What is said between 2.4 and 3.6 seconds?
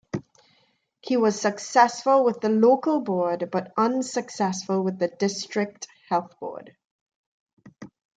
the local board,